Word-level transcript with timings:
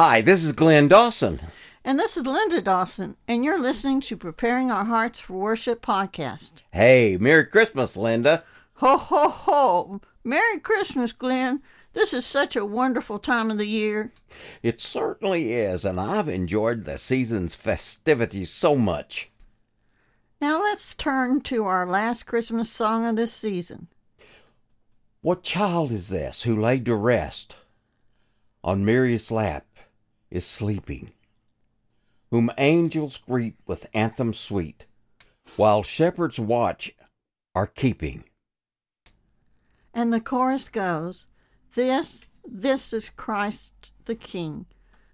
Hi, 0.00 0.20
this 0.20 0.44
is 0.44 0.52
Glenn 0.52 0.86
Dawson. 0.86 1.40
And 1.84 1.98
this 1.98 2.16
is 2.16 2.24
Linda 2.24 2.60
Dawson, 2.60 3.16
and 3.26 3.44
you're 3.44 3.58
listening 3.58 4.00
to 4.02 4.16
Preparing 4.16 4.70
Our 4.70 4.84
Hearts 4.84 5.18
for 5.18 5.32
Worship 5.32 5.84
podcast. 5.84 6.62
Hey, 6.70 7.16
Merry 7.18 7.44
Christmas, 7.44 7.96
Linda. 7.96 8.44
Ho, 8.74 8.96
ho, 8.96 9.28
ho. 9.28 10.00
Merry 10.22 10.60
Christmas, 10.60 11.10
Glenn. 11.10 11.62
This 11.94 12.12
is 12.12 12.24
such 12.24 12.54
a 12.54 12.64
wonderful 12.64 13.18
time 13.18 13.50
of 13.50 13.58
the 13.58 13.66
year. 13.66 14.12
It 14.62 14.80
certainly 14.80 15.52
is, 15.54 15.84
and 15.84 15.98
I've 15.98 16.28
enjoyed 16.28 16.84
the 16.84 16.96
season's 16.96 17.56
festivities 17.56 18.52
so 18.52 18.76
much. 18.76 19.32
Now 20.40 20.62
let's 20.62 20.94
turn 20.94 21.40
to 21.40 21.64
our 21.64 21.88
last 21.88 22.24
Christmas 22.24 22.70
song 22.70 23.04
of 23.04 23.16
this 23.16 23.32
season. 23.32 23.88
What 25.22 25.42
child 25.42 25.90
is 25.90 26.08
this 26.08 26.42
who 26.42 26.56
laid 26.56 26.84
to 26.84 26.94
rest 26.94 27.56
on 28.62 28.84
Mary's 28.84 29.32
lap 29.32 29.64
is 30.30 30.46
sleeping, 30.46 31.12
whom 32.30 32.50
angels 32.58 33.18
greet 33.18 33.56
with 33.66 33.86
anthems 33.94 34.38
sweet, 34.38 34.86
while 35.56 35.82
shepherds 35.82 36.38
watch 36.38 36.92
are 37.54 37.66
keeping? 37.66 38.24
And 39.94 40.12
the 40.12 40.20
chorus 40.20 40.68
goes, 40.68 41.26
This, 41.74 42.24
this 42.46 42.92
is 42.92 43.10
Christ 43.10 43.72
the 44.04 44.14
King, 44.14 44.66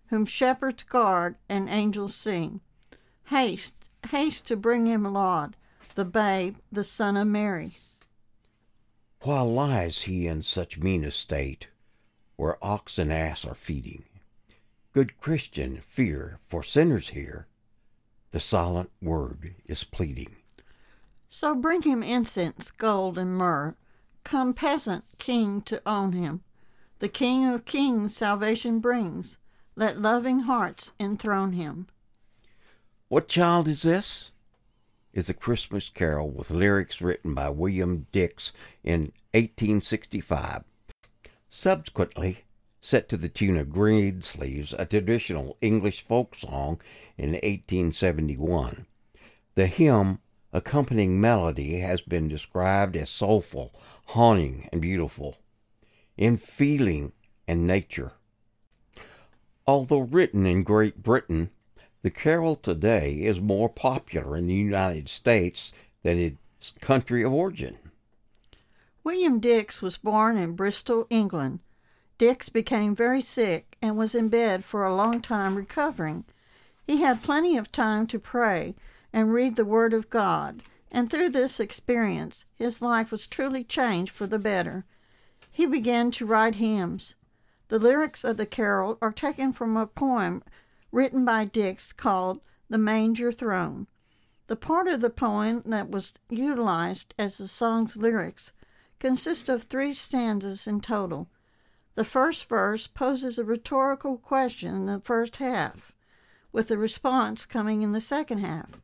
whom 0.07 0.25
shepherds 0.25 0.83
guard 0.85 1.37
and 1.49 1.69
angels 1.69 2.15
sing. 2.15 2.61
Haste, 3.27 3.89
haste 4.11 4.47
to 4.47 4.57
bring 4.57 4.87
him 4.87 5.05
laud, 5.05 5.57
the 5.95 6.05
babe, 6.05 6.57
the 6.73 6.85
Son 6.85 7.17
of 7.17 7.27
Mary. 7.27 7.77
While 9.21 9.53
lies 9.53 10.03
he 10.03 10.27
in 10.27 10.43
such 10.43 10.79
mean 10.79 11.05
estate, 11.05 11.69
where 12.37 12.63
ox 12.63 12.99
and 12.99 13.13
ass 13.13 13.45
are 13.45 13.55
feeding? 13.55 14.05
Good 14.95 15.19
Christian, 15.19 15.79
fear, 15.79 16.39
for 16.47 16.63
sinners 16.63 17.09
here, 17.09 17.49
the 18.31 18.39
silent 18.39 18.93
word 19.03 19.57
is 19.67 19.83
pleading. 19.83 20.37
So 21.29 21.57
bring 21.57 21.83
him 21.83 22.05
incense, 22.05 22.71
gold, 22.71 23.19
and 23.19 23.37
myrrh. 23.37 23.75
Come, 24.23 24.55
peasant, 24.55 25.05
king, 25.19 25.63
to 25.63 25.83
own 25.85 26.13
him. 26.13 26.45
The 27.01 27.09
King 27.09 27.45
of 27.47 27.65
kings 27.65 28.17
salvation 28.17 28.79
brings. 28.79 29.37
Let 29.75 30.01
loving 30.01 30.41
hearts 30.41 30.93
enthrone 31.01 31.55
him. 31.55 31.89
What 33.09 33.27
child 33.27 33.67
is 33.67 33.83
this? 33.83 34.31
Is 35.13 35.29
a 35.29 35.35
Christmas 35.35 35.89
carol 35.89 36.31
with 36.31 36.53
lyrics 36.53 37.01
written 37.01 37.35
by 37.35 37.49
William 37.49 38.07
Dix 38.13 38.53
in 38.85 39.11
1865. 39.33 40.63
Subsequently, 41.49 42.45
set 42.85 43.09
to 43.09 43.17
the 43.17 43.31
tune 43.31 43.57
of 43.57 43.71
Greensleeves, 43.73 44.75
a 44.79 44.85
traditional 44.85 45.57
English 45.63 46.03
folk 46.03 46.35
song 46.35 46.79
in 47.17 47.31
1871. 47.31 48.85
The 49.55 49.69
hymn 49.69 50.19
accompanying 50.53 51.19
melody 51.19 51.79
has 51.79 52.03
been 52.03 52.29
described 52.29 52.95
as 52.95 53.09
soulful, 53.09 53.73
haunting, 54.09 54.69
and 54.71 54.83
beautiful 54.83 55.39
in 56.19 56.37
feeling 56.37 57.13
and 57.49 57.67
nature. 57.67 58.13
Although 59.67 60.01
written 60.01 60.45
in 60.45 60.63
Great 60.63 61.03
Britain, 61.03 61.49
the 62.03 62.11
carol 62.11 62.55
today 62.55 63.15
is 63.15 63.41
more 63.41 63.71
popular 63.71 64.37
in 64.37 64.47
the 64.47 64.53
United 64.53 65.09
States 65.09 65.73
than 66.03 66.19
its 66.19 66.75
country 66.83 67.23
of 67.23 67.33
origin. 67.33 67.79
William 69.03 69.41
Dix 69.41 69.81
was 69.81 69.97
born 69.97 70.37
in 70.37 70.53
Bristol, 70.53 71.07
England. 71.09 71.61
Dix 72.17 72.49
became 72.49 72.95
very 72.95 73.23
sick 73.23 73.77
and 73.83 73.97
was 73.97 74.15
in 74.15 74.29
bed 74.29 74.65
for 74.65 74.85
a 74.85 74.95
long 74.95 75.21
time 75.21 75.57
recovering. 75.57 76.25
He 76.87 77.03
had 77.03 77.23
plenty 77.23 77.57
of 77.57 77.73
time 77.73 78.07
to 78.09 78.19
pray 78.19 78.77
and 79.13 79.33
read 79.33 79.57
the 79.57 79.65
Word 79.65 79.93
of 79.93 80.11
God, 80.11 80.63
and 80.93 81.11
through 81.11 81.31
this 81.31 81.59
experience 81.59 82.45
his 82.55 82.81
life 82.81 83.11
was 83.11 83.27
truly 83.27 83.65
changed 83.65 84.13
for 84.13 84.27
the 84.27 84.39
better. 84.39 84.85
He 85.51 85.67
began 85.67 86.11
to 86.13 86.27
write 86.27 86.57
hymns. 86.57 87.15
The 87.69 87.79
lyrics 87.79 88.23
of 88.23 88.37
the 88.37 88.47
carol 88.47 88.99
are 89.03 89.13
taken 89.13 89.53
from 89.53 89.77
a 89.77 89.87
poem 89.87 90.45
written 90.93 91.25
by 91.25 91.45
Dix 91.47 91.93
called 91.93 92.41
The 92.71 92.79
Manger 92.79 93.33
Throne. 93.33 93.89
The 94.47 94.57
part 94.57 94.87
of 94.87 95.01
the 95.01 95.11
poem 95.11 95.63
that 95.67 95.91
was 95.91 96.13
utilized 96.29 97.15
as 97.19 97.39
the 97.39 97.49
song's 97.49 97.97
lyrics 97.97 98.53
consists 99.01 99.49
of 99.49 99.65
three 99.65 99.93
stanzas 99.93 100.67
in 100.67 100.81
total. 100.81 101.29
The 101.95 102.05
first 102.05 102.49
verse 102.49 102.87
poses 102.89 103.39
a 103.39 103.45
rhetorical 103.45 104.19
question 104.19 104.75
in 104.75 104.87
the 104.87 105.01
first 105.01 105.37
half, 105.37 105.93
with 106.53 106.69
the 106.69 106.79
response 106.79 107.47
coming 107.47 107.83
in 107.83 107.93
the 107.93 108.01
second 108.01 108.39
half. 108.39 108.81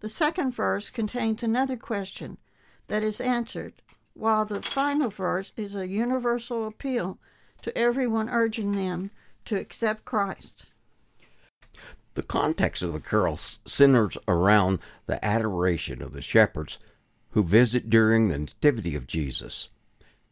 The 0.00 0.08
second 0.08 0.52
verse 0.52 0.90
contains 0.90 1.42
another 1.42 1.76
question 1.76 2.36
that 2.88 3.02
is 3.02 3.20
answered, 3.20 3.74
while 4.14 4.44
the 4.44 4.62
final 4.62 5.08
verse 5.08 5.52
is 5.56 5.74
a 5.74 5.88
universal 5.88 6.66
appeal 6.66 7.18
to 7.62 7.76
everyone 7.76 8.28
urging 8.28 8.72
them 8.72 9.10
to 9.46 9.58
accept 9.58 10.04
Christ. 10.04 10.66
The 12.14 12.22
context 12.22 12.82
of 12.82 12.92
the 12.92 13.00
carol 13.00 13.36
centers 13.36 14.18
around 14.26 14.80
the 15.06 15.24
adoration 15.24 16.02
of 16.02 16.12
the 16.12 16.22
shepherds 16.22 16.78
who 17.30 17.42
visit 17.42 17.88
during 17.88 18.28
the 18.28 18.38
Nativity 18.38 18.94
of 18.94 19.06
Jesus. 19.06 19.68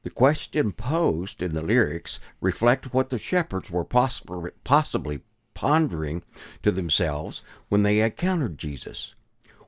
The 0.07 0.11
question 0.11 0.71
posed 0.71 1.43
in 1.43 1.53
the 1.53 1.63
lyrics 1.63 2.21
reflect 2.41 2.95
what 2.95 3.09
the 3.09 3.19
shepherds 3.19 3.73
were 3.73 3.83
possibly, 3.83 5.21
pondering 5.53 6.23
to 6.63 6.71
themselves 6.71 7.43
when 7.69 7.83
they 7.83 8.01
encountered 8.01 8.57
Jesus, 8.57 9.17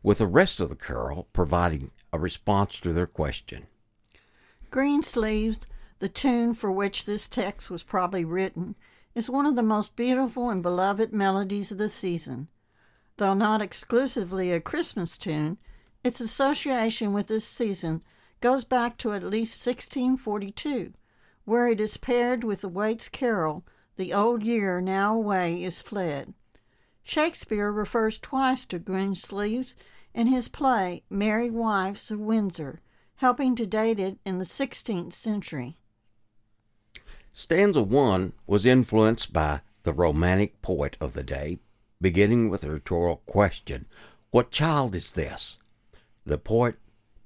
with 0.01 0.19
the 0.19 0.29
rest 0.29 0.61
of 0.61 0.69
the 0.69 0.77
carol 0.77 1.27
providing 1.33 1.91
a 2.13 2.21
response 2.21 2.79
to 2.83 2.93
their 2.93 3.09
question. 3.09 3.67
Greensleeves, 4.71 5.67
the 5.99 6.09
tune 6.09 6.55
for 6.55 6.71
which 6.71 7.05
this 7.05 7.27
text 7.27 7.69
was 7.69 7.83
probably 7.83 8.25
written, 8.25 8.77
is 9.17 9.29
one 9.29 9.45
of 9.45 9.57
the 9.57 9.63
most 9.65 9.97
beautiful 9.97 10.51
and 10.51 10.63
beloved 10.63 11.13
melodies 11.13 11.73
of 11.73 11.79
the 11.79 11.89
season. 11.89 12.47
Though 13.17 13.35
not 13.35 13.61
exclusively 13.61 14.53
a 14.53 14.61
Christmas 14.61 15.19
tune, 15.19 15.59
its 16.05 16.21
association 16.21 17.13
with 17.13 17.27
this 17.27 17.45
season 17.45 18.03
goes 18.41 18.65
back 18.65 18.97
to 18.99 19.13
at 19.13 19.23
least 19.23 19.67
1642, 19.67 20.93
where 21.45 21.69
it 21.69 21.81
is 21.81 21.97
paired 21.97 22.45
with 22.45 22.61
the 22.61 22.69
Waits 22.69 23.09
carol, 23.09 23.65
The 23.97 24.13
Old 24.13 24.43
Year 24.43 24.81
Now 24.81 25.15
Away 25.15 25.63
is 25.63 25.83
Fled. 25.83 26.35
Shakespeare 27.03 27.73
refers 27.73 28.19
twice 28.19 28.67
to 28.67 28.79
Greensleeves 28.79 29.75
in 30.15 30.27
his 30.27 30.49
play 30.49 31.03
Merry 31.09 31.51
Wives 31.51 32.11
of 32.11 32.21
Windsor, 32.21 32.81
helping 33.17 33.57
to 33.57 33.67
date 33.67 33.99
it 33.99 34.19
in 34.25 34.39
the 34.39 34.45
16th 34.45 35.13
century. 35.13 35.77
Stanza 37.33 37.83
1 37.83 38.33
was 38.47 38.67
influenced 38.67 39.33
by 39.33 39.61
the 39.85 39.93
romantic 39.93 40.61
poet 40.61 40.97
of 41.01 41.15
the 41.15 41.23
day, 41.23 41.59
beginning 42.01 42.49
with 42.49 42.65
a 42.65 42.71
rhetorical 42.71 43.23
question 43.27 43.87
What 44.31 44.51
child 44.51 44.95
is 44.95 45.13
this? 45.13 45.59
The 46.27 46.37
poet 46.37 46.77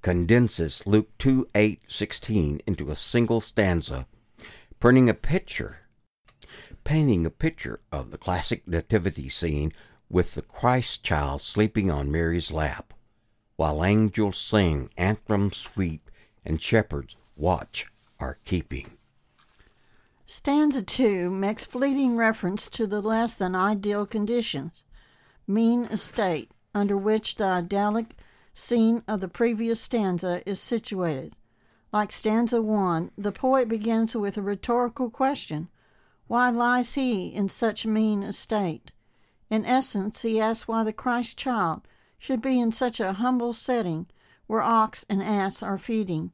condenses 0.03 0.85
Luke 0.85 1.17
2 1.17 1.47
8 1.55 1.81
16 1.87 2.61
into 2.67 2.91
a 2.91 2.95
single 2.95 3.39
stanza, 3.39 4.05
printing 4.79 5.09
a 5.09 5.13
picture, 5.13 5.79
painting 6.83 7.25
a 7.25 7.31
picture 7.31 7.79
of 7.91 8.11
the 8.11 8.17
classic 8.17 8.67
nativity 8.67 9.29
scene 9.29 9.71
with 10.09 10.35
the 10.35 10.41
Christ 10.41 11.03
child 11.03 11.41
sleeping 11.41 11.89
on 11.89 12.11
Mary's 12.11 12.51
lap, 12.51 12.93
while 13.55 13.83
angels 13.83 14.37
sing 14.37 14.89
anthems 14.97 15.55
sweet 15.55 16.01
and 16.45 16.61
shepherds 16.61 17.15
watch 17.37 17.87
are 18.19 18.37
keeping. 18.43 18.97
Stanza 20.25 20.81
2 20.83 21.31
makes 21.31 21.63
fleeting 21.63 22.17
reference 22.17 22.69
to 22.69 22.85
the 22.85 23.01
less 23.01 23.37
than 23.37 23.55
ideal 23.55 24.05
conditions, 24.05 24.83
mean 25.47 25.85
estate, 25.85 26.51
under 26.75 26.97
which 26.97 27.35
the 27.35 27.45
idyllic 27.45 28.17
scene 28.53 29.03
of 29.07 29.19
the 29.19 29.27
previous 29.27 29.81
stanza 29.81 30.41
is 30.45 30.59
situated. 30.59 31.35
Like 31.91 32.11
stanza 32.11 32.61
1, 32.61 33.11
the 33.17 33.31
poet 33.31 33.67
begins 33.67 34.15
with 34.15 34.37
a 34.37 34.41
rhetorical 34.41 35.09
question 35.09 35.69
Why 36.27 36.49
lies 36.49 36.93
he 36.93 37.27
in 37.27 37.49
such 37.49 37.85
mean 37.85 38.23
estate? 38.23 38.91
In 39.49 39.65
essence, 39.65 40.21
he 40.21 40.39
asks 40.39 40.67
why 40.67 40.83
the 40.83 40.93
Christ 40.93 41.37
child 41.37 41.87
should 42.17 42.41
be 42.41 42.59
in 42.59 42.71
such 42.71 42.99
a 42.99 43.13
humble 43.13 43.53
setting 43.53 44.07
where 44.47 44.61
ox 44.61 45.05
and 45.09 45.21
ass 45.21 45.61
are 45.61 45.77
feeding. 45.77 46.31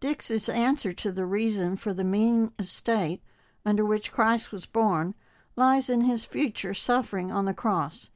Dix's 0.00 0.48
answer 0.48 0.92
to 0.92 1.12
the 1.12 1.24
reason 1.24 1.76
for 1.76 1.94
the 1.94 2.04
mean 2.04 2.52
estate 2.58 3.22
under 3.64 3.84
which 3.84 4.12
Christ 4.12 4.52
was 4.52 4.66
born 4.66 5.14
lies 5.54 5.88
in 5.88 6.02
his 6.02 6.24
future 6.24 6.74
suffering 6.74 7.30
on 7.30 7.44
the 7.44 7.54
cross. 7.54 8.10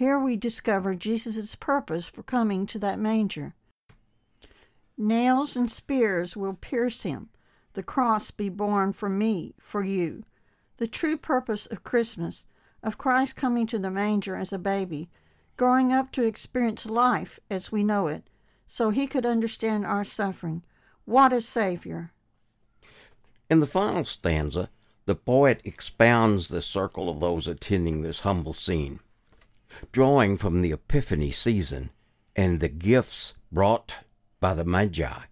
Here 0.00 0.18
we 0.18 0.34
discover 0.34 0.94
Jesus' 0.94 1.54
purpose 1.54 2.06
for 2.06 2.22
coming 2.22 2.64
to 2.68 2.78
that 2.78 2.98
manger. 2.98 3.52
Nails 4.96 5.56
and 5.56 5.70
spears 5.70 6.34
will 6.34 6.54
pierce 6.54 7.02
him, 7.02 7.28
the 7.74 7.82
cross 7.82 8.30
be 8.30 8.48
borne 8.48 8.94
for 8.94 9.10
me, 9.10 9.52
for 9.60 9.84
you. 9.84 10.24
The 10.78 10.86
true 10.86 11.18
purpose 11.18 11.66
of 11.66 11.84
Christmas, 11.84 12.46
of 12.82 12.96
Christ 12.96 13.36
coming 13.36 13.66
to 13.66 13.78
the 13.78 13.90
manger 13.90 14.36
as 14.36 14.54
a 14.54 14.58
baby, 14.58 15.10
growing 15.58 15.92
up 15.92 16.12
to 16.12 16.24
experience 16.24 16.86
life 16.86 17.38
as 17.50 17.70
we 17.70 17.84
know 17.84 18.06
it, 18.06 18.24
so 18.66 18.88
he 18.88 19.06
could 19.06 19.26
understand 19.26 19.84
our 19.84 20.02
suffering. 20.02 20.62
What 21.04 21.30
a 21.30 21.42
Savior! 21.42 22.10
In 23.50 23.60
the 23.60 23.66
final 23.66 24.06
stanza, 24.06 24.70
the 25.04 25.14
poet 25.14 25.60
expounds 25.62 26.48
the 26.48 26.62
circle 26.62 27.10
of 27.10 27.20
those 27.20 27.46
attending 27.46 28.00
this 28.00 28.20
humble 28.20 28.54
scene. 28.54 29.00
Drawing 29.92 30.36
from 30.36 30.62
the 30.62 30.72
Epiphany 30.72 31.30
season 31.30 31.90
and 32.36 32.60
the 32.60 32.68
gifts 32.68 33.34
brought 33.52 33.94
by 34.40 34.54
the 34.54 34.64
Magi, 34.64 35.24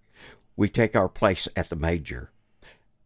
we 0.57 0.69
take 0.69 0.97
our 0.97 1.09
place 1.09 1.49
at 1.55 1.69
the 1.69 1.77
manger, 1.77 2.31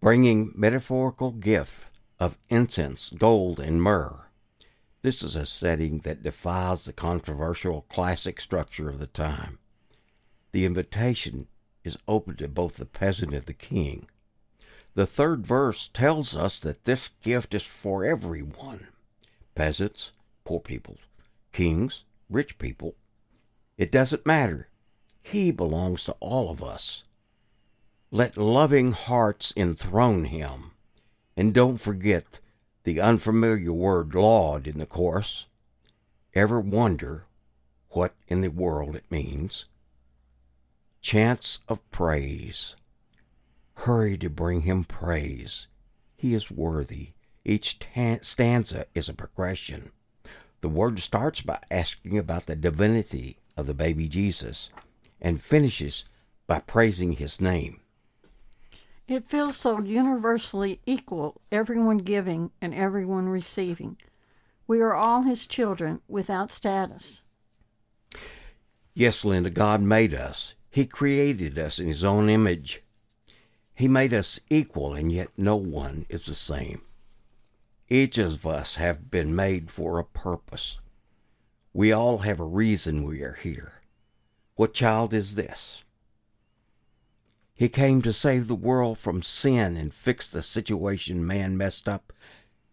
bringing 0.01 0.53
metaphorical 0.55 1.31
gift 1.31 1.85
of 2.19 2.39
incense, 2.49 3.11
gold, 3.11 3.61
and 3.61 3.83
myrrh. 3.83 4.27
This 5.03 5.23
is 5.23 5.35
a 5.35 5.45
setting 5.45 5.99
that 6.01 6.23
defies 6.23 6.85
the 6.85 6.93
controversial 6.93 7.83
classic 7.89 8.41
structure 8.41 8.89
of 8.89 8.99
the 8.99 9.07
time. 9.07 9.59
The 10.53 10.65
invitation 10.65 11.49
is 11.83 11.99
open 12.07 12.37
to 12.37 12.49
both 12.49 12.77
the 12.77 12.87
peasant 12.87 13.35
and 13.35 13.45
the 13.45 13.53
king. 13.53 14.07
The 14.95 15.07
third 15.07 15.47
verse 15.47 15.89
tells 15.93 16.37
us 16.37 16.61
that 16.61 16.85
this 16.85 17.09
gift 17.23 17.55
is 17.55 17.65
for 17.65 18.05
everyone 18.05 18.89
peasants, 19.55 20.13
poor 20.45 20.61
people, 20.61 20.99
kings, 21.53 22.05
rich 22.29 22.59
people. 22.59 22.95
It 23.79 23.93
doesn't 23.93 24.27
matter. 24.27 24.69
He 25.23 25.51
belongs 25.51 26.05
to 26.05 26.17
all 26.21 26.51
of 26.51 26.63
us. 26.63 27.05
Let 28.11 28.37
loving 28.37 28.93
hearts 28.93 29.53
enthrone 29.57 30.25
him. 30.25 30.73
And 31.37 31.55
don't 31.55 31.79
forget 31.79 32.41
the 32.85 33.01
unfamiliar 33.01 33.73
word 33.73 34.15
laud 34.15 34.67
in 34.67 34.79
the 34.79 34.87
chorus. 34.87 35.47
Ever 36.35 36.61
wonder 36.61 37.25
what 37.91 38.15
in 38.29 38.41
the 38.41 38.49
world 38.49 38.97
it 38.97 39.11
means? 39.11 39.67
Chants 41.01 41.61
of 41.69 41.79
praise. 41.91 42.77
Hurry 43.75 44.17
to 44.19 44.29
bring 44.29 44.63
him 44.63 44.85
praise. 44.85 45.67
He 46.17 46.35
is 46.35 46.51
worthy. 46.51 47.11
Each 47.45 47.79
stanza 48.21 48.87
is 48.95 49.09
a 49.09 49.15
progression. 49.15 49.91
The 50.63 50.69
word 50.69 51.01
starts 51.01 51.41
by 51.41 51.59
asking 51.73 52.17
about 52.17 52.47
the 52.47 52.55
divinity 52.55 53.37
of 53.57 53.67
the 53.67 53.75
baby 53.75 54.09
Jesus 54.09 54.71
and 55.21 55.43
finishes 55.43 56.05
by 56.47 56.61
praising 56.61 57.15
his 57.15 57.41
name. 57.41 57.81
It 59.09 59.27
feels 59.27 59.57
so 59.57 59.81
universally 59.81 60.81
equal, 60.87 61.41
everyone 61.51 61.99
giving 61.99 62.53
and 62.61 62.73
everyone 62.75 63.29
receiving. 63.29 63.97
We 64.69 64.81
are 64.81 64.95
all 64.95 65.23
his 65.23 65.49
children 65.49 66.01
without 66.07 66.53
status. 66.53 67.23
Yes, 68.95 69.25
Linda, 69.25 69.51
God 69.51 69.83
made 69.83 70.15
us. 70.15 70.55
He 70.71 70.87
created 70.87 71.59
us 71.59 71.81
in 71.81 71.89
his 71.89 72.05
own 72.05 72.31
image. 72.31 72.83
He 73.75 73.89
made 73.89 74.15
us 74.15 74.39
equal, 74.49 74.95
and 74.95 75.11
yet 75.11 75.31
no 75.37 75.57
one 75.57 76.07
is 76.09 76.25
the 76.27 76.37
same. 76.37 76.83
Each 77.93 78.17
of 78.17 78.47
us 78.47 78.77
have 78.77 79.11
been 79.11 79.37
made 79.37 79.71
for 79.71 79.99
a 79.99 80.05
purpose. 80.05 80.79
We 81.75 81.93
all 81.93 82.19
have 82.19 82.41
a 82.41 82.45
reason 82.45 83.05
we 83.05 83.21
are 83.21 83.35
here. 83.43 83.83
What 84.55 84.73
child 84.73 85.13
is 85.13 85.35
this? 85.35 85.85
He 87.53 87.69
came 87.69 88.01
to 88.01 88.15
save 88.15 88.49
the 88.49 88.55
world 88.55 88.97
from 88.97 89.21
sin 89.21 89.77
and 89.77 89.93
fix 89.93 90.27
the 90.27 90.43
situation 90.43 91.27
man 91.27 91.59
messed 91.59 91.87
up 91.87 92.15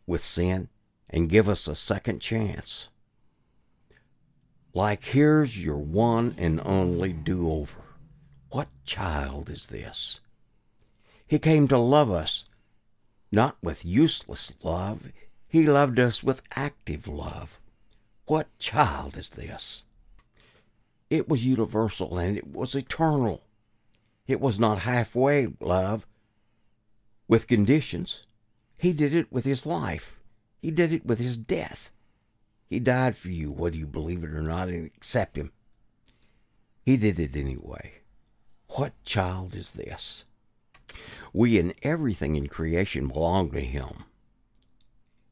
with 0.07 0.23
sin 0.23 0.69
and 1.09 1.27
give 1.27 1.49
us 1.49 1.67
a 1.67 1.75
second 1.75 2.21
chance. 2.21 2.87
Like, 4.73 5.03
here's 5.03 5.61
your 5.61 5.79
one 5.79 6.33
and 6.37 6.61
only 6.63 7.11
do 7.11 7.51
over. 7.51 7.83
What 8.51 8.69
child 8.85 9.49
is 9.49 9.67
this? 9.67 10.21
He 11.27 11.39
came 11.39 11.67
to 11.67 11.77
love 11.77 12.09
us, 12.09 12.45
not 13.31 13.57
with 13.61 13.85
useless 13.85 14.53
love. 14.63 15.11
He 15.47 15.65
loved 15.67 15.99
us 15.99 16.23
with 16.23 16.41
active 16.55 17.07
love. 17.07 17.59
What 18.25 18.47
child 18.59 19.17
is 19.17 19.29
this? 19.29 19.83
It 21.09 21.27
was 21.27 21.45
universal 21.45 22.17
and 22.17 22.37
it 22.37 22.47
was 22.47 22.75
eternal. 22.75 23.43
It 24.27 24.39
was 24.39 24.59
not 24.59 24.79
halfway 24.79 25.47
love 25.59 26.05
with 27.27 27.47
conditions. 27.47 28.23
He 28.77 28.93
did 28.93 29.13
it 29.13 29.31
with 29.31 29.45
his 29.45 29.65
life. 29.65 30.19
He 30.61 30.71
did 30.71 30.91
it 30.91 31.05
with 31.05 31.19
his 31.19 31.37
death. 31.37 31.91
He 32.67 32.79
died 32.79 33.17
for 33.17 33.29
you, 33.29 33.51
whether 33.51 33.75
you 33.75 33.87
believe 33.87 34.23
it 34.23 34.29
or 34.29 34.41
not 34.41 34.69
and 34.69 34.85
accept 34.85 35.35
him. 35.35 35.51
He 36.83 36.97
did 36.97 37.19
it 37.19 37.35
anyway. 37.35 38.01
What 38.69 38.93
child 39.03 39.55
is 39.55 39.73
this? 39.73 40.25
We 41.33 41.59
and 41.59 41.73
everything 41.83 42.35
in 42.35 42.47
creation 42.47 43.07
belong 43.07 43.51
to 43.51 43.61
him. 43.61 44.03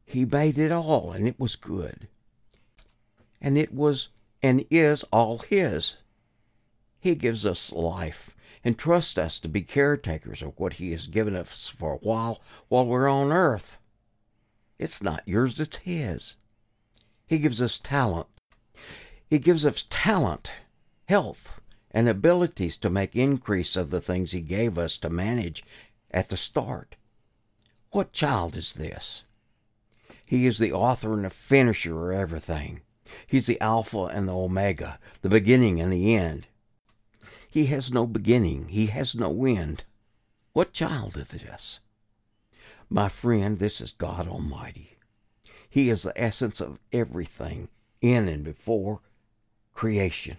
He 0.05 0.25
made 0.25 0.57
it 0.57 0.71
all, 0.71 1.11
and 1.11 1.27
it 1.27 1.39
was 1.39 1.55
good. 1.55 2.07
And 3.41 3.57
it 3.57 3.73
was 3.73 4.09
and 4.41 4.65
is 4.69 5.03
all 5.11 5.39
his. 5.39 5.97
He 6.99 7.15
gives 7.15 7.45
us 7.45 7.71
life 7.71 8.35
and 8.63 8.77
trusts 8.77 9.17
us 9.17 9.39
to 9.39 9.47
be 9.47 9.61
caretakers 9.61 10.41
of 10.41 10.53
what 10.59 10.73
He 10.73 10.91
has 10.91 11.07
given 11.07 11.35
us 11.35 11.67
for 11.67 11.93
a 11.93 11.97
while 11.97 12.41
while 12.67 12.85
we're 12.85 13.07
on 13.07 13.31
earth. 13.31 13.77
It's 14.79 15.01
not 15.01 15.23
yours, 15.25 15.59
it's 15.59 15.77
His. 15.77 16.35
He 17.25 17.39
gives 17.39 17.61
us 17.61 17.79
talent. 17.79 18.27
He 19.29 19.39
gives 19.39 19.65
us 19.65 19.85
talent, 19.89 20.51
health, 21.07 21.56
and 21.97 22.07
abilities 22.07 22.77
to 22.77 22.91
make 22.91 23.15
increase 23.15 23.75
of 23.75 23.89
the 23.89 23.99
things 23.99 24.31
He 24.31 24.41
gave 24.41 24.77
us 24.77 24.99
to 24.99 25.09
manage 25.09 25.63
at 26.11 26.29
the 26.29 26.37
start. 26.37 26.95
What 27.89 28.13
child 28.13 28.55
is 28.55 28.73
this? 28.73 29.23
He 30.23 30.45
is 30.45 30.59
the 30.59 30.71
author 30.71 31.13
and 31.13 31.25
the 31.25 31.31
finisher 31.31 32.11
of 32.11 32.19
everything. 32.19 32.81
He's 33.25 33.47
the 33.47 33.59
Alpha 33.59 34.03
and 34.03 34.27
the 34.27 34.35
Omega, 34.35 34.99
the 35.23 35.29
beginning 35.29 35.81
and 35.81 35.91
the 35.91 36.13
end. 36.13 36.45
He 37.49 37.65
has 37.65 37.91
no 37.91 38.05
beginning, 38.05 38.67
he 38.67 38.85
has 38.85 39.15
no 39.15 39.45
end. 39.45 39.83
What 40.53 40.73
child 40.73 41.17
is 41.17 41.41
this? 41.41 41.79
My 42.91 43.09
friend, 43.09 43.57
this 43.57 43.81
is 43.81 43.93
God 43.93 44.27
Almighty. 44.27 44.99
He 45.67 45.89
is 45.89 46.03
the 46.03 46.13
essence 46.15 46.61
of 46.61 46.77
everything 46.93 47.69
in 48.01 48.27
and 48.27 48.43
before 48.43 48.99
creation, 49.73 50.37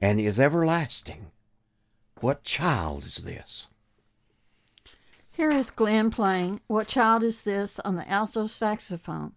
and 0.00 0.20
is 0.20 0.38
everlasting. 0.38 1.30
What 2.20 2.42
child 2.42 3.04
is 3.04 3.16
this? 3.16 3.66
Here 5.28 5.50
is 5.50 5.70
Glenn 5.70 6.10
playing 6.10 6.60
What 6.66 6.88
Child 6.88 7.22
Is 7.22 7.42
This 7.42 7.78
on 7.80 7.96
the 7.96 8.08
alto 8.10 8.46
saxophone. 8.46 9.32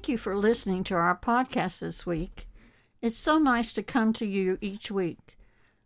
Thank 0.00 0.08
you 0.08 0.16
for 0.16 0.34
listening 0.34 0.82
to 0.84 0.94
our 0.94 1.14
podcast 1.14 1.80
this 1.80 2.06
week. 2.06 2.48
It's 3.02 3.18
so 3.18 3.36
nice 3.36 3.74
to 3.74 3.82
come 3.82 4.14
to 4.14 4.24
you 4.24 4.56
each 4.62 4.90
week. 4.90 5.36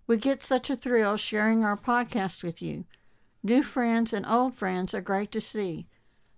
We 0.06 0.18
get 0.18 0.44
such 0.44 0.71
a 0.71 0.76
thrill 0.76 1.16
sharing 1.16 1.64
our 1.64 1.76
podcast 1.76 2.44
with 2.44 2.62
you. 2.62 2.85
New 3.42 3.64
friends 3.64 4.12
and 4.12 4.25
old 4.25 4.54
friends 4.54 4.94
are 4.94 5.00
great 5.00 5.33
to 5.33 5.40
see. 5.40 5.88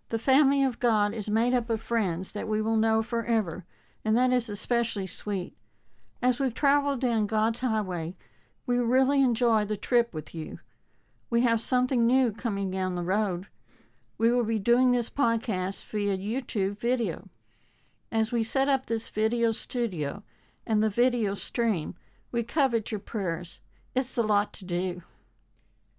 The 0.08 0.18
family 0.18 0.64
of 0.64 0.80
God 0.80 1.12
is 1.12 1.28
made 1.28 1.52
up 1.52 1.68
of 1.68 1.82
friends 1.82 2.32
that 2.32 2.48
we 2.48 2.62
will 2.62 2.78
know 2.78 3.02
forever, 3.02 3.66
and 4.02 4.16
that 4.16 4.32
is 4.32 4.48
especially 4.48 5.06
sweet. 5.06 5.54
As 6.22 6.40
we 6.40 6.50
travel 6.50 6.96
down 6.96 7.26
God's 7.26 7.58
highway, 7.58 8.16
we 8.64 8.78
really 8.78 9.20
enjoy 9.22 9.66
the 9.66 9.76
trip 9.76 10.14
with 10.14 10.34
you. 10.34 10.60
We 11.28 11.42
have 11.42 11.60
something 11.60 12.06
new 12.06 12.32
coming 12.32 12.70
down 12.70 12.94
the 12.94 13.02
road. 13.02 13.48
We 14.16 14.32
will 14.32 14.44
be 14.44 14.58
doing 14.58 14.92
this 14.92 15.10
podcast 15.10 15.84
via 15.84 16.16
YouTube 16.16 16.78
video. 16.78 17.28
As 18.12 18.30
we 18.30 18.44
set 18.44 18.68
up 18.68 18.86
this 18.86 19.08
video 19.08 19.50
studio 19.50 20.22
and 20.66 20.82
the 20.82 20.90
video 20.90 21.34
stream, 21.34 21.96
we 22.30 22.42
covet 22.42 22.90
your 22.90 23.00
prayers. 23.00 23.60
It's 23.94 24.16
a 24.16 24.22
lot 24.22 24.52
to 24.54 24.64
do. 24.64 25.02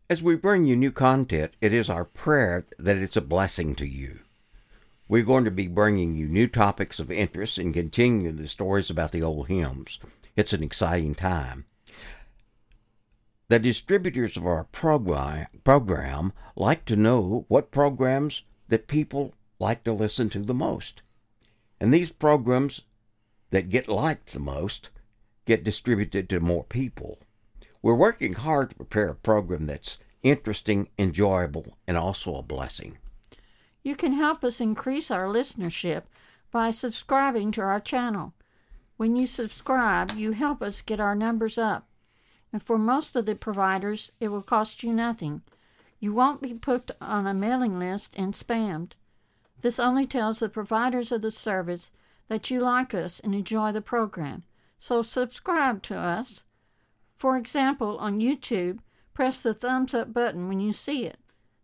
As 0.10 0.22
we 0.22 0.36
bring 0.36 0.66
you 0.66 0.76
new 0.76 0.92
content, 0.92 1.54
it 1.60 1.74
is 1.74 1.90
our 1.90 2.06
prayer 2.06 2.66
that 2.80 2.98
it's 2.98 3.18
a 3.18 3.22
blessing 3.22 3.76
to 3.76 3.86
you. 3.86 4.20
We're 5.10 5.24
going 5.24 5.44
to 5.46 5.52
be 5.52 5.68
bringing 5.68 6.16
you 6.16 6.28
new 6.28 6.48
topics 6.48 7.00
of 7.00 7.12
interest 7.12 7.58
and 7.58 7.74
continuing 7.74 8.38
the 8.38 8.48
stories 8.48 8.90
about 8.90 9.12
the 9.12 9.24
old 9.24 9.48
hymns. 9.48 10.00
It's 10.36 10.54
an 10.54 10.64
exciting 10.64 11.16
time. 11.16 11.66
The 13.50 13.60
distributors 13.60 14.38
of 14.38 14.46
our 14.46 14.66
program, 14.66 15.48
program 15.64 16.34
like 16.56 16.86
to 16.86 16.96
know 16.96 17.46
what 17.48 17.72
programs 17.72 18.44
that 18.70 18.88
people 18.88 19.34
like 19.60 19.84
to 19.86 19.94
listen 19.94 20.30
to 20.32 20.40
the 20.40 20.54
most. 20.54 21.02
And 21.80 21.94
these 21.94 22.12
programs 22.12 22.82
that 23.52 23.70
get 23.70 23.88
liked 23.88 24.34
the 24.34 24.40
most 24.40 24.90
get 25.46 25.64
distributed 25.64 26.30
to 26.30 26.40
more 26.40 26.64
people. 26.64 27.20
We're 27.82 27.96
working 27.96 28.34
hard 28.34 28.72
to 28.72 28.76
prepare 28.76 29.10
a 29.10 29.16
program 29.16 29.68
that's 29.68 30.00
interesting, 30.24 30.90
enjoyable, 30.98 31.78
and 31.88 31.98
also 31.98 32.36
a 32.36 32.44
blessing. 32.44 32.98
You 33.84 33.96
can 33.96 34.14
help 34.14 34.44
us 34.44 34.60
increase 34.60 35.10
our 35.10 35.28
listenership 35.28 36.04
by 36.52 36.72
subscribing 36.72 37.52
to 37.52 37.62
our 37.62 37.80
channel. 37.80 38.34
When 38.98 39.16
you 39.16 39.28
subscribe, 39.28 40.12
you 40.14 40.32
help 40.32 40.62
us 40.62 40.82
get 40.82 41.00
our 41.00 41.16
numbers 41.16 41.58
up. 41.58 41.88
And 42.52 42.64
for 42.64 42.78
most 42.78 43.16
of 43.16 43.26
the 43.26 43.36
providers, 43.36 44.12
it 44.20 44.30
will 44.30 44.42
cost 44.42 44.84
you 44.84 44.92
nothing. 44.92 45.44
You 46.00 46.14
won't 46.14 46.42
be 46.42 46.54
put 46.54 46.92
on 47.00 47.28
a 47.28 47.34
mailing 47.34 47.80
list 47.80 48.16
and 48.18 48.34
spammed. 48.34 48.94
This 49.62 49.80
only 49.80 50.06
tells 50.06 50.40
the 50.40 50.50
providers 50.50 51.12
of 51.12 51.22
the 51.22 51.32
service 51.32 51.92
that 52.28 52.52
you 52.52 52.60
like 52.60 52.94
us 52.94 53.20
and 53.20 53.34
enjoy 53.34 53.72
the 53.72 53.82
program. 53.82 54.44
So 54.80 55.02
subscribe 55.02 55.82
to 55.84 55.98
us. 55.98 56.44
For 57.16 57.36
example, 57.36 57.98
on 57.98 58.20
YouTube, 58.20 58.80
press 59.14 59.42
the 59.42 59.54
thumbs 59.54 59.94
up 59.94 60.14
button 60.14 60.48
when 60.48 60.60
you 60.60 60.72
see 60.72 61.06
it. 61.06 61.18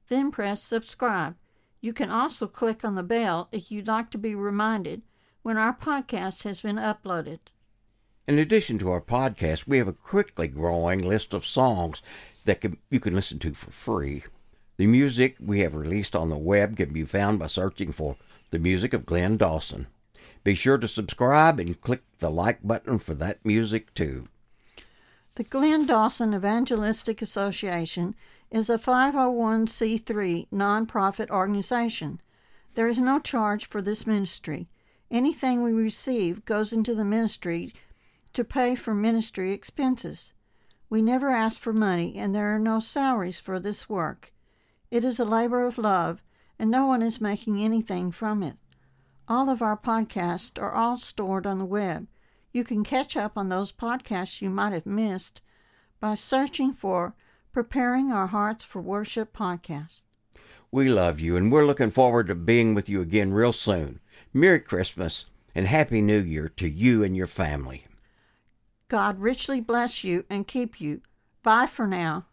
Then 0.08 0.32
press 0.32 0.64
subscribe. 0.64 1.36
You 1.82 1.94
can 1.94 2.10
also 2.10 2.48
click 2.48 2.84
on 2.84 2.96
the 2.96 3.04
bell 3.04 3.50
if 3.52 3.72
you'd 3.72 3.88
like 3.88 4.10
to 4.12 4.18
be 4.18 4.34
reminded 4.34 5.04
when 5.42 5.58
our 5.58 5.76
podcast 5.76 6.44
has 6.44 6.62
been 6.62 6.78
uploaded. 6.78 7.40
In 8.26 8.40
addition 8.40 8.80
to 8.80 8.90
our 8.90 9.02
podcast, 9.02 9.68
we 9.68 9.78
have 9.78 9.88
a 9.88 9.94
quickly 9.94 10.48
growing 10.48 11.00
list 11.00 11.34
of 11.34 11.46
songs 11.46 12.02
that 12.46 12.62
can, 12.62 12.78
you 12.90 13.00
can 13.00 13.14
listen 13.14 13.38
to 13.40 13.54
for 13.54 13.72
free. 13.72 14.24
The 14.78 14.88
music 14.88 15.38
we 15.40 15.60
have 15.60 15.76
released 15.76 16.16
on 16.16 16.30
the 16.30 16.38
web 16.38 16.78
can 16.78 16.92
be 16.92 17.04
found 17.04 17.38
by 17.38 17.48
searching 17.48 17.92
for 17.92 18.18
the 18.50 18.58
music 18.58 18.94
of 18.94 19.06
Glenn 19.06 19.38
Dawson. 19.38 19.88
Be 20.44 20.56
sure 20.56 20.78
to 20.80 20.88
subscribe 20.88 21.60
and 21.60 21.80
click 21.80 22.02
the 22.20 22.32
like 22.32 22.64
button 22.64 22.98
for 22.98 23.14
that 23.14 23.46
music 23.46 23.94
too. 23.94 24.28
The 25.36 25.44
Glenn 25.44 25.86
Dawson 25.86 26.34
Evangelistic 26.34 27.22
Association 27.22 28.16
is 28.52 28.70
a 28.70 28.78
501c3 28.78 30.48
nonprofit 30.50 31.30
organization. 31.30 32.20
There 32.76 32.88
is 32.88 33.00
no 33.00 33.20
charge 33.20 33.66
for 33.66 33.82
this 33.82 34.08
ministry. 34.08 34.68
Anything 35.12 35.62
we 35.62 35.72
receive 35.72 36.46
goes 36.46 36.74
into 36.74 36.96
the 36.96 37.06
ministry 37.06 37.74
to 38.34 38.44
pay 38.44 38.76
for 38.76 38.96
ministry 38.96 39.54
expenses. 39.54 40.34
We 40.90 41.02
never 41.02 41.30
ask 41.30 41.60
for 41.60 41.74
money, 41.74 42.16
and 42.18 42.34
there 42.34 42.54
are 42.54 42.60
no 42.60 42.80
salaries 42.80 43.40
for 43.40 43.60
this 43.60 43.88
work. 43.88 44.34
It 44.94 45.04
is 45.04 45.20
a 45.20 45.26
labor 45.26 45.66
of 45.66 45.80
love, 45.80 46.22
and 46.60 46.70
no 46.70 46.86
one 46.86 47.02
is 47.02 47.20
making 47.20 47.60
anything 47.60 48.12
from 48.12 48.44
it. 48.44 48.58
All 49.28 49.50
of 49.50 49.60
our 49.60 49.76
podcasts 49.76 50.62
are 50.62 50.72
all 50.72 50.98
stored 50.98 51.48
on 51.48 51.58
the 51.58 51.66
web. 51.66 52.06
You 52.52 52.64
can 52.64 52.84
catch 52.84 53.18
up 53.18 53.36
on 53.36 53.50
those 53.50 53.72
podcasts 53.72 54.40
you 54.40 54.52
might 54.52 54.72
have 54.72 54.86
missed 54.86 55.42
by 56.00 56.14
searching 56.14 56.74
for 56.74 57.16
Preparing 57.52 58.12
Our 58.12 58.28
Hearts 58.28 58.64
for 58.64 58.84
Worship 58.84 59.36
podcast. 59.36 60.04
We 60.70 60.90
love 60.90 61.20
you, 61.20 61.38
and 61.38 61.52
we're 61.52 61.66
looking 61.66 61.90
forward 61.90 62.28
to 62.28 62.36
being 62.36 62.76
with 62.76 62.88
you 62.88 63.02
again 63.02 63.34
real 63.34 63.52
soon. 63.52 64.00
Merry 64.32 64.60
Christmas 64.60 65.26
and 65.56 65.66
Happy 65.66 66.04
New 66.04 66.22
Year 66.22 66.50
to 66.58 66.70
you 66.70 67.04
and 67.04 67.18
your 67.18 67.26
family. 67.26 67.88
God 68.90 69.20
richly 69.20 69.60
bless 69.60 70.04
you 70.04 70.26
and 70.30 70.48
keep 70.48 70.80
you. 70.80 71.02
Bye 71.42 71.66
for 71.66 71.88
now. 71.88 72.28